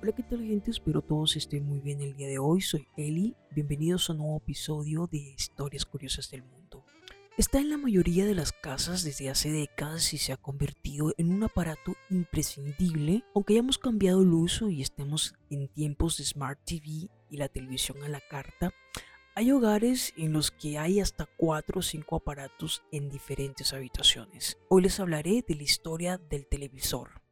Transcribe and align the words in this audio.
Hola, 0.00 0.12
¿qué 0.12 0.22
tal 0.22 0.44
gente? 0.44 0.70
Espero 0.70 1.02
todos 1.02 1.34
estén 1.34 1.66
muy 1.66 1.80
bien 1.80 2.00
el 2.00 2.14
día 2.14 2.28
de 2.28 2.38
hoy. 2.38 2.60
Soy 2.60 2.86
Eli. 2.96 3.34
Bienvenidos 3.50 4.08
a 4.08 4.12
un 4.12 4.18
nuevo 4.18 4.36
episodio 4.36 5.08
de 5.10 5.18
Historias 5.18 5.84
Curiosas 5.84 6.30
del 6.30 6.44
Mundo. 6.44 6.84
Está 7.36 7.58
en 7.58 7.68
la 7.68 7.78
mayoría 7.78 8.24
de 8.24 8.36
las 8.36 8.52
casas 8.52 9.02
desde 9.02 9.28
hace 9.28 9.50
décadas 9.50 10.14
y 10.14 10.18
se 10.18 10.32
ha 10.32 10.36
convertido 10.36 11.12
en 11.18 11.32
un 11.32 11.42
aparato 11.42 11.96
imprescindible, 12.10 13.24
aunque 13.34 13.54
hayamos 13.54 13.76
cambiado 13.76 14.22
el 14.22 14.32
uso 14.32 14.70
y 14.70 14.82
estemos 14.82 15.34
en 15.50 15.66
tiempos 15.66 16.16
de 16.18 16.24
Smart 16.26 16.60
TV 16.64 17.10
y 17.28 17.36
la 17.36 17.48
televisión 17.48 18.00
a 18.04 18.08
la 18.08 18.20
carta. 18.20 18.72
Hay 19.34 19.50
hogares 19.50 20.14
en 20.16 20.32
los 20.32 20.52
que 20.52 20.78
hay 20.78 21.00
hasta 21.00 21.26
4 21.38 21.80
o 21.80 21.82
5 21.82 22.14
aparatos 22.14 22.84
en 22.92 23.10
diferentes 23.10 23.72
habitaciones. 23.72 24.58
Hoy 24.68 24.82
les 24.82 25.00
hablaré 25.00 25.44
de 25.46 25.56
la 25.56 25.64
historia 25.64 26.18
del 26.18 26.46
televisor. 26.46 27.27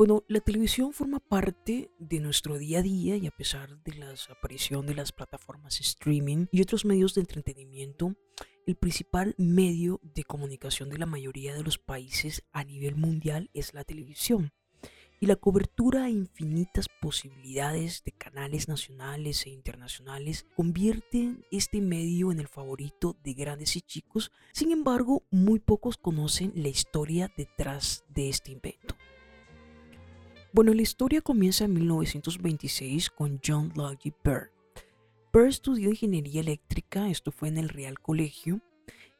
Bueno, 0.00 0.24
la 0.28 0.40
televisión 0.40 0.94
forma 0.94 1.20
parte 1.20 1.90
de 1.98 2.20
nuestro 2.20 2.56
día 2.56 2.78
a 2.78 2.82
día 2.82 3.16
y 3.18 3.26
a 3.26 3.30
pesar 3.30 3.82
de 3.82 3.96
la 3.96 4.14
aparición 4.30 4.86
de 4.86 4.94
las 4.94 5.12
plataformas 5.12 5.78
streaming 5.78 6.46
y 6.50 6.62
otros 6.62 6.86
medios 6.86 7.14
de 7.14 7.20
entretenimiento, 7.20 8.16
el 8.66 8.76
principal 8.76 9.34
medio 9.36 10.00
de 10.02 10.24
comunicación 10.24 10.88
de 10.88 10.96
la 10.96 11.04
mayoría 11.04 11.54
de 11.54 11.62
los 11.62 11.76
países 11.76 12.42
a 12.54 12.64
nivel 12.64 12.96
mundial 12.96 13.50
es 13.52 13.74
la 13.74 13.84
televisión. 13.84 14.54
Y 15.20 15.26
la 15.26 15.36
cobertura 15.36 16.04
a 16.04 16.08
infinitas 16.08 16.86
posibilidades 17.02 18.02
de 18.02 18.12
canales 18.12 18.68
nacionales 18.68 19.44
e 19.44 19.50
internacionales 19.50 20.46
convierten 20.56 21.44
este 21.50 21.82
medio 21.82 22.32
en 22.32 22.40
el 22.40 22.48
favorito 22.48 23.18
de 23.22 23.34
grandes 23.34 23.76
y 23.76 23.82
chicos. 23.82 24.32
Sin 24.54 24.72
embargo, 24.72 25.24
muy 25.30 25.58
pocos 25.58 25.98
conocen 25.98 26.52
la 26.54 26.68
historia 26.68 27.30
detrás 27.36 28.02
de 28.08 28.30
este 28.30 28.52
invento. 28.52 28.79
Bueno, 30.52 30.74
la 30.74 30.82
historia 30.82 31.20
comienza 31.20 31.64
en 31.64 31.74
1926 31.74 33.10
con 33.10 33.40
John 33.44 33.72
Logie 33.76 34.12
Baird. 34.24 34.50
Baird 35.32 35.48
estudió 35.48 35.90
ingeniería 35.90 36.40
eléctrica, 36.40 37.08
esto 37.08 37.30
fue 37.30 37.46
en 37.46 37.56
el 37.56 37.68
Real 37.68 38.00
Colegio, 38.00 38.60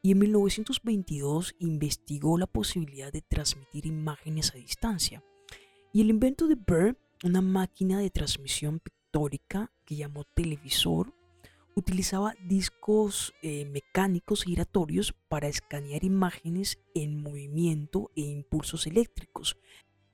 y 0.00 0.12
en 0.12 0.20
1922 0.20 1.54
investigó 1.58 2.38
la 2.38 2.46
posibilidad 2.46 3.12
de 3.12 3.20
transmitir 3.20 3.84
imágenes 3.84 4.54
a 4.54 4.56
distancia. 4.56 5.22
Y 5.92 6.00
el 6.00 6.08
invento 6.08 6.46
de 6.46 6.54
Baird, 6.54 6.96
una 7.22 7.42
máquina 7.42 7.98
de 7.98 8.08
transmisión 8.08 8.80
pictórica 8.80 9.70
que 9.84 9.96
llamó 9.96 10.24
televisor, 10.24 11.12
utilizaba 11.74 12.36
discos 12.42 13.34
eh, 13.42 13.66
mecánicos 13.66 14.44
giratorios 14.44 15.14
para 15.28 15.48
escanear 15.48 16.04
imágenes 16.04 16.78
en 16.94 17.22
movimiento 17.22 18.10
e 18.16 18.22
impulsos 18.22 18.86
eléctricos 18.86 19.58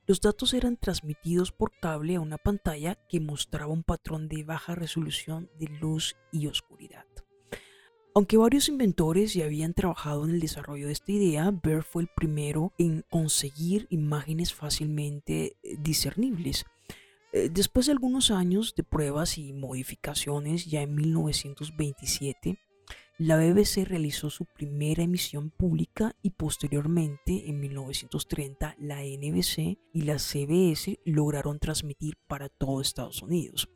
los 0.07 0.21
datos 0.21 0.53
eran 0.55 0.77
transmitidos 0.77 1.51
por 1.53 1.73
cable 1.81 2.17
a 2.17 2.21
una 2.21 2.39
pantalla 2.39 2.97
que 3.09 3.21
mostraba 3.21 3.73
un 3.73 3.83
patrón 3.83 4.29
de 4.29 4.45
baja 4.45 4.75
resolución 4.75 5.51
de 5.59 5.69
luz 5.69 6.17
y 6.31 6.47
oscuridad. 6.47 7.07
Aunque 8.17 8.37
varios 8.37 8.69
inventores 8.69 9.35
ya 9.35 9.47
habían 9.47 9.75
trabajado 9.75 10.25
en 10.25 10.31
el 10.31 10.41
desarrollo 10.41 10.87
de 10.87 10.93
esta 10.93 11.11
idea, 11.11 11.51
Baird 11.51 11.83
fue 11.83 12.03
el 12.03 12.09
primero 12.15 12.73
en 12.79 13.05
conseguir 13.11 13.89
imágenes 13.91 14.55
fácilmente 14.55 15.57
eh, 15.63 15.77
discernibles. 15.81 16.65
Eh, 17.33 17.51
después 17.53 17.87
de 17.87 17.93
algunos 17.93 18.31
años 18.31 18.75
de 18.77 18.85
pruebas 18.85 19.37
y 19.37 19.53
modificaciones, 19.53 20.67
ya 20.67 20.83
en 20.83 20.95
1927, 20.95 22.61
la 23.17 23.37
BBC 23.37 23.85
realizó 23.85 24.29
su 24.29 24.45
primera 24.45 25.05
emisión 25.05 25.51
pública 25.51 26.17
y 26.21 26.31
posteriormente, 26.31 27.49
en 27.49 27.61
1930, 27.61 28.75
la 28.81 29.03
NBC 29.05 29.79
y 29.93 30.03
la 30.03 30.19
CBS 30.19 30.99
lograron 31.05 31.61
transmitir 31.61 32.17
para 32.27 32.49
todo 32.49 32.81
Estados 32.81 33.23
Unidos. 33.23 33.69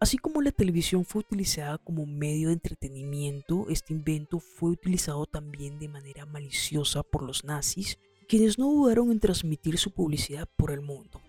Así 0.00 0.16
como 0.16 0.40
la 0.40 0.52
televisión 0.52 1.04
fue 1.04 1.20
utilizada 1.20 1.76
como 1.76 2.06
medio 2.06 2.48
de 2.48 2.54
entretenimiento, 2.54 3.66
este 3.68 3.92
invento 3.92 4.40
fue 4.40 4.70
utilizado 4.70 5.26
también 5.26 5.78
de 5.78 5.88
manera 5.88 6.24
maliciosa 6.24 7.02
por 7.02 7.22
los 7.22 7.44
nazis, 7.44 7.98
quienes 8.26 8.58
no 8.58 8.70
dudaron 8.70 9.10
en 9.10 9.20
transmitir 9.20 9.76
su 9.76 9.90
publicidad 9.90 10.48
por 10.56 10.70
el 10.70 10.80
mundo. 10.80 11.22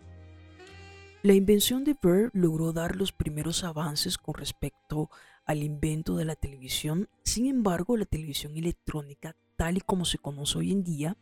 La 1.23 1.33
invención 1.33 1.83
de 1.83 1.95
Baird 2.01 2.31
logró 2.33 2.71
dar 2.71 2.95
los 2.95 3.11
primeros 3.11 3.65
avances 3.65 4.17
con 4.17 4.35
respecto 4.35 5.09
al 5.47 5.63
invento 5.63 6.15
de 6.15 6.25
la 6.25 6.35
televisión. 6.35 7.09
Sin 7.23 7.47
embargo, 7.47 7.97
la 7.97 8.05
televisión 8.05 8.55
electrónica, 8.57 9.35
tal 9.55 9.77
y 9.77 9.81
como 9.81 10.05
se 10.05 10.17
conoce 10.17 10.59
hoy 10.59 10.71
en 10.71 10.83
día, 10.83 11.17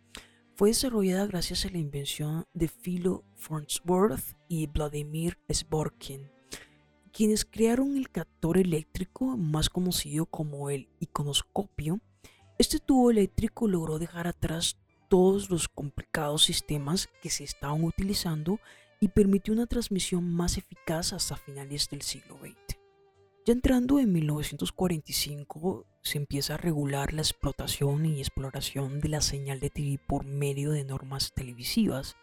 fue 0.56 0.70
desarrollada 0.70 1.28
gracias 1.28 1.66
a 1.66 1.70
la 1.70 1.78
invención 1.78 2.46
de 2.54 2.68
Philo 2.68 3.24
Farnsworth 3.36 4.36
y 4.48 4.68
Vladimir 4.68 5.38
Sborkin, 5.52 6.32
quienes 7.12 7.46
crearon 7.46 7.98
el 7.98 8.10
captor 8.10 8.58
eléctrico 8.58 9.38
más 9.38 9.70
conocido 9.70 10.26
como 10.26 10.70
el 10.70 10.90
iconoscopio. 11.00 12.00
Este 12.58 12.80
tubo 12.80 13.12
eléctrico 13.12 13.68
logró 13.68 14.00
dejar 14.00 14.28
atrás 14.28 14.78
todos 15.10 15.50
los 15.50 15.68
complicados 15.68 16.44
sistemas 16.44 17.10
que 17.22 17.30
se 17.30 17.44
estaban 17.44 17.84
utilizando 17.84 18.60
y 19.02 19.10
permitió 19.10 19.54
una 19.54 19.68
transmisión 19.68 20.28
más 20.34 20.58
eficaz 20.58 21.14
hasta 21.14 21.36
finales 21.36 21.90
del 21.90 22.02
siglo 22.02 22.38
XX. 22.40 22.65
Ya 23.46 23.54
entrando 23.54 24.00
en 24.00 24.12
1945 24.12 25.86
se 26.02 26.18
empieza 26.18 26.56
a 26.56 26.58
regular 26.58 27.14
la 27.14 27.22
explotación 27.22 28.04
y 28.08 28.18
exploración 28.20 29.00
de 29.00 29.10
la 29.10 29.22
señal 29.22 29.60
de 29.60 29.70
TV 29.70 30.00
por 30.08 30.26
medio 30.26 30.72
de 30.72 30.84
normas 30.84 31.32
televisivas. 31.36 32.16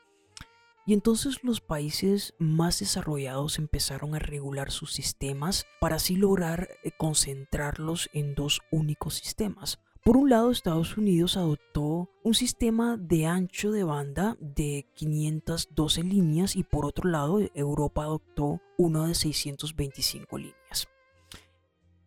Y 0.85 0.95
entonces 0.95 1.45
los 1.45 1.61
países 1.61 2.35
más 2.41 2.81
desarrollados 2.81 3.61
empezaron 3.61 4.17
a 4.17 4.19
regular 4.19 4.73
sus 4.73 4.93
sistemas 4.95 5.65
para 5.81 5.95
así 5.95 6.17
lograr 6.17 6.69
eh, 6.83 6.91
concentrarlos 6.91 8.11
en 8.13 8.35
dos 8.35 8.61
únicos 8.73 9.15
sistemas. 9.15 9.79
Por 10.05 10.17
un 10.17 10.29
lado, 10.29 10.51
Estados 10.51 10.97
Unidos 10.97 11.37
adoptó 11.37 12.11
un 12.25 12.35
sistema 12.35 12.97
de 12.97 13.27
ancho 13.27 13.71
de 13.71 13.85
banda 13.85 14.37
de 14.41 14.89
512 14.97 16.03
líneas 16.03 16.57
y 16.57 16.65
por 16.65 16.85
otro 16.85 17.09
lado, 17.09 17.39
Europa 17.55 18.03
adoptó 18.03 18.61
uno 18.77 19.07
de 19.07 19.15
625 19.15 20.39
líneas. 20.39 20.89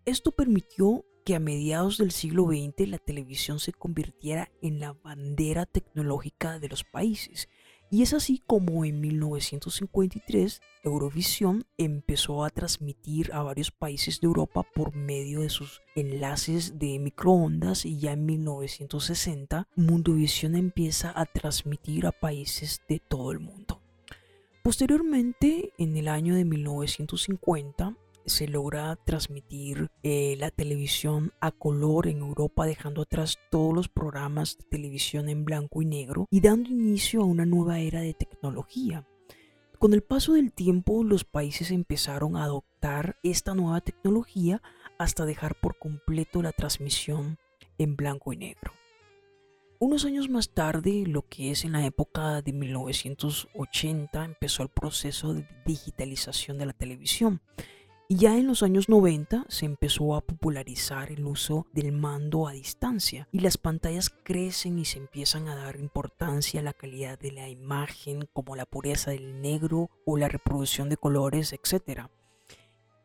Esto 0.05 0.31
permitió 0.31 1.03
que 1.25 1.33
a 1.33 1.39
mediados 1.39 1.97
del 1.97 2.11
siglo 2.11 2.45
XX 2.45 2.87
la 2.87 2.99
televisión 2.99 3.59
se 3.59 3.73
convirtiera 3.73 4.51
en 4.61 4.79
la 4.79 4.93
bandera 4.93 5.65
tecnológica 5.65 6.59
de 6.59 6.69
los 6.69 6.83
países. 6.83 7.49
Y 7.89 8.03
es 8.03 8.13
así 8.13 8.43
como 8.45 8.85
en 8.85 9.01
1953 9.01 10.61
Eurovisión 10.83 11.65
empezó 11.79 12.43
a 12.43 12.51
transmitir 12.51 13.33
a 13.33 13.41
varios 13.41 13.71
países 13.71 14.21
de 14.21 14.27
Europa 14.27 14.61
por 14.75 14.95
medio 14.95 15.41
de 15.41 15.49
sus 15.49 15.81
enlaces 15.95 16.77
de 16.77 16.99
microondas 16.99 17.83
y 17.83 17.97
ya 17.97 18.11
en 18.11 18.27
1960 18.27 19.67
Mundovisión 19.75 20.55
empieza 20.55 21.19
a 21.19 21.25
transmitir 21.25 22.05
a 22.05 22.11
países 22.11 22.81
de 22.87 22.99
todo 22.99 23.31
el 23.31 23.39
mundo. 23.39 23.81
Posteriormente, 24.63 25.73
en 25.79 25.97
el 25.97 26.07
año 26.07 26.35
de 26.35 26.45
1950, 26.45 27.95
se 28.25 28.47
logra 28.47 28.95
transmitir 28.95 29.89
eh, 30.03 30.35
la 30.37 30.51
televisión 30.51 31.33
a 31.39 31.51
color 31.51 32.07
en 32.07 32.19
Europa, 32.19 32.65
dejando 32.65 33.03
atrás 33.03 33.39
todos 33.51 33.73
los 33.73 33.89
programas 33.89 34.57
de 34.57 34.65
televisión 34.65 35.29
en 35.29 35.45
blanco 35.45 35.81
y 35.81 35.85
negro 35.85 36.27
y 36.31 36.41
dando 36.41 36.69
inicio 36.69 37.21
a 37.21 37.25
una 37.25 37.45
nueva 37.45 37.79
era 37.79 38.01
de 38.01 38.13
tecnología. 38.13 39.07
Con 39.79 39.93
el 39.93 40.01
paso 40.01 40.33
del 40.33 40.51
tiempo, 40.51 41.03
los 41.03 41.25
países 41.25 41.71
empezaron 41.71 42.37
a 42.37 42.45
adoptar 42.45 43.17
esta 43.23 43.53
nueva 43.53 43.81
tecnología 43.81 44.61
hasta 44.97 45.25
dejar 45.25 45.59
por 45.59 45.77
completo 45.77 46.41
la 46.41 46.53
transmisión 46.53 47.37
en 47.77 47.95
blanco 47.95 48.33
y 48.33 48.37
negro. 48.37 48.71
Unos 49.77 50.05
años 50.05 50.29
más 50.29 50.49
tarde, 50.49 51.03
lo 51.05 51.23
que 51.23 51.51
es 51.51 51.65
en 51.65 51.73
la 51.73 51.85
época 51.85 52.41
de 52.41 52.53
1980, 52.53 54.23
empezó 54.23 54.63
el 54.63 54.69
proceso 54.69 55.33
de 55.33 55.45
digitalización 55.65 56.57
de 56.57 56.65
la 56.65 56.73
televisión 56.73 57.41
y 58.07 58.17
ya 58.17 58.37
en 58.37 58.45
los 58.45 58.61
años 58.61 58.87
90 58.87 59.45
se 59.47 59.65
empezó 59.65 60.15
a 60.15 60.21
popularizar 60.21 61.11
el 61.11 61.25
uso 61.25 61.65
del 61.73 61.91
mando 61.91 62.47
a 62.47 62.51
distancia 62.51 63.27
y 63.31 63.39
las 63.39 63.57
pantallas 63.57 64.09
crecen 64.09 64.77
y 64.77 64.85
se 64.85 64.99
empiezan 64.99 65.47
a 65.47 65.55
dar 65.55 65.79
importancia 65.79 66.59
a 66.59 66.63
la 66.63 66.73
calidad 66.73 67.17
de 67.17 67.31
la 67.31 67.49
imagen 67.49 68.27
como 68.31 68.55
la 68.55 68.65
pureza 68.65 69.11
del 69.11 69.41
negro 69.41 69.89
o 70.05 70.17
la 70.17 70.27
reproducción 70.27 70.89
de 70.89 70.97
colores, 70.97 71.53
etc. 71.53 72.09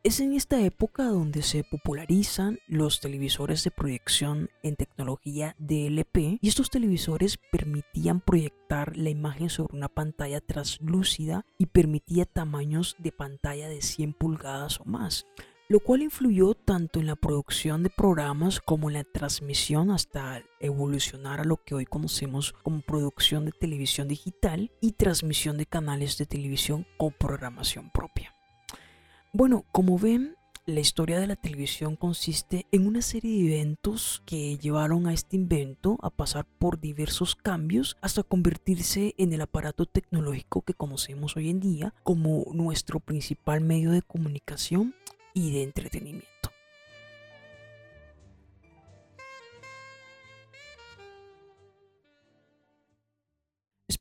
Es 0.03 0.19
en 0.19 0.33
esta 0.33 0.59
época 0.59 1.03
donde 1.03 1.43
se 1.43 1.63
popularizan 1.63 2.57
los 2.65 3.01
televisores 3.01 3.63
de 3.63 3.69
proyección 3.69 4.49
en 4.63 4.75
tecnología 4.75 5.55
DLP 5.59 6.39
y 6.41 6.47
estos 6.47 6.71
televisores 6.71 7.37
permitían 7.51 8.19
proyectar 8.19 8.97
la 8.97 9.11
imagen 9.11 9.51
sobre 9.51 9.77
una 9.77 9.89
pantalla 9.89 10.41
translúcida 10.41 11.45
y 11.59 11.67
permitía 11.67 12.25
tamaños 12.25 12.95
de 12.97 13.11
pantalla 13.11 13.69
de 13.69 13.83
100 13.83 14.13
pulgadas 14.13 14.79
o 14.79 14.85
más, 14.85 15.27
lo 15.69 15.79
cual 15.79 16.01
influyó 16.01 16.55
tanto 16.55 16.99
en 16.99 17.05
la 17.05 17.15
producción 17.15 17.83
de 17.83 17.91
programas 17.91 18.59
como 18.59 18.89
en 18.89 18.95
la 18.95 19.03
transmisión 19.03 19.91
hasta 19.91 20.41
evolucionar 20.59 21.41
a 21.41 21.45
lo 21.45 21.57
que 21.57 21.75
hoy 21.75 21.85
conocemos 21.85 22.55
como 22.63 22.81
producción 22.81 23.45
de 23.45 23.51
televisión 23.51 24.07
digital 24.07 24.71
y 24.81 24.93
transmisión 24.93 25.59
de 25.59 25.67
canales 25.67 26.17
de 26.17 26.25
televisión 26.25 26.87
con 26.97 27.11
programación 27.11 27.91
propia. 27.91 28.33
Bueno, 29.33 29.63
como 29.71 29.97
ven, 29.97 30.35
la 30.65 30.81
historia 30.81 31.17
de 31.17 31.25
la 31.25 31.37
televisión 31.37 31.95
consiste 31.95 32.67
en 32.73 32.85
una 32.85 33.01
serie 33.01 33.31
de 33.31 33.55
eventos 33.55 34.21
que 34.25 34.57
llevaron 34.57 35.07
a 35.07 35.13
este 35.13 35.37
invento 35.37 35.97
a 36.01 36.09
pasar 36.09 36.45
por 36.59 36.81
diversos 36.81 37.37
cambios 37.37 37.95
hasta 38.01 38.23
convertirse 38.23 39.15
en 39.17 39.31
el 39.31 39.39
aparato 39.39 39.85
tecnológico 39.85 40.63
que 40.63 40.73
conocemos 40.73 41.37
hoy 41.37 41.49
en 41.49 41.61
día 41.61 41.93
como 42.03 42.43
nuestro 42.53 42.99
principal 42.99 43.61
medio 43.61 43.91
de 43.91 44.01
comunicación 44.01 44.95
y 45.33 45.53
de 45.53 45.63
entretenimiento. 45.63 46.40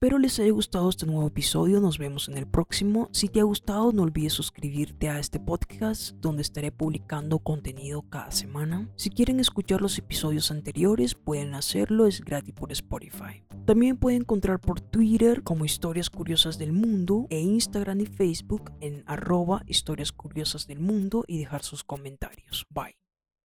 Espero 0.03 0.19
les 0.19 0.39
haya 0.39 0.51
gustado 0.51 0.89
este 0.89 1.05
nuevo 1.05 1.27
episodio, 1.27 1.79
nos 1.79 1.99
vemos 1.99 2.31
en 2.31 2.39
el 2.39 2.47
próximo. 2.47 3.11
Si 3.13 3.29
te 3.29 3.39
ha 3.39 3.43
gustado 3.43 3.93
no 3.93 4.05
olvides 4.05 4.33
suscribirte 4.33 5.11
a 5.11 5.19
este 5.19 5.39
podcast 5.39 6.13
donde 6.23 6.41
estaré 6.41 6.73
publicando 6.73 7.39
contenido 7.39 8.01
cada 8.09 8.31
semana. 8.31 8.89
Si 8.97 9.11
quieren 9.11 9.41
escuchar 9.41 9.83
los 9.83 9.99
episodios 9.99 10.51
anteriores 10.51 11.15
pueden 11.15 11.53
hacerlo, 11.53 12.07
es 12.07 12.23
gratis 12.23 12.55
por 12.55 12.73
Spotify. 12.73 13.45
También 13.67 13.99
pueden 13.99 14.23
encontrar 14.23 14.59
por 14.59 14.81
Twitter 14.81 15.43
como 15.43 15.67
Historias 15.67 16.09
Curiosas 16.09 16.57
del 16.57 16.73
Mundo 16.73 17.27
e 17.29 17.41
Instagram 17.41 18.01
y 18.01 18.07
Facebook 18.07 18.73
en 18.81 19.05
arroba 19.05 19.65
Historias 19.67 20.13
Curiosas 20.13 20.67
del 20.67 20.81
Mundo 20.81 21.25
y 21.27 21.41
dejar 21.41 21.63
sus 21.63 21.85
comentarios. 21.85 22.67
Bye. 22.71 23.00